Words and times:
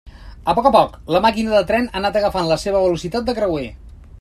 A 0.53 0.53
poc 0.59 0.69
a 0.69 0.71
poc, 0.75 0.95
la 1.15 1.21
màquina 1.25 1.53
de 1.57 1.61
tren 1.73 1.85
ha 1.91 1.95
anat 2.01 2.19
agafant 2.23 2.51
la 2.53 2.59
seva 2.65 2.83
velocitat 2.87 3.29
de 3.31 3.37
creuer. 3.41 3.69